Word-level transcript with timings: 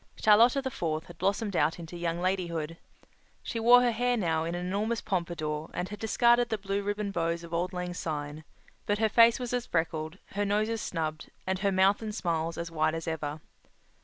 Charlotta 0.15 0.63
the 0.63 0.71
Fourth 0.71 1.05
had 1.05 1.19
blossomed 1.19 1.55
out 1.55 1.77
into 1.77 1.95
young 1.95 2.19
ladyhood. 2.21 2.77
She 3.43 3.59
wore 3.59 3.83
her 3.83 3.91
hair 3.91 4.17
now 4.17 4.43
in 4.45 4.55
an 4.55 4.65
enormous 4.65 4.99
pompador 4.99 5.69
and 5.75 5.89
had 5.89 5.99
discarded 5.99 6.49
the 6.49 6.57
blue 6.57 6.81
ribbon 6.81 7.11
bows 7.11 7.43
of 7.43 7.53
auld 7.53 7.71
lang 7.71 7.93
syne, 7.93 8.43
but 8.87 8.97
her 8.97 9.09
face 9.09 9.39
was 9.39 9.53
as 9.53 9.67
freckled, 9.67 10.17
her 10.31 10.43
nose 10.43 10.69
as 10.69 10.81
snubbed, 10.81 11.29
and 11.45 11.59
her 11.59 11.71
mouth 11.71 12.01
and 12.01 12.15
smiles 12.15 12.57
as 12.57 12.71
wide 12.71 12.95
as 12.95 13.07
ever. 13.07 13.41